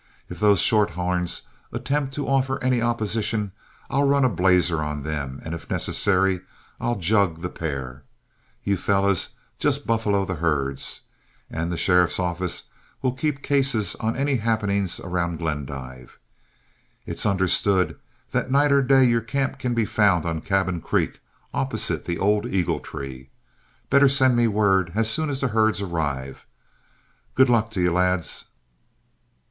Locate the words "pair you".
7.51-8.77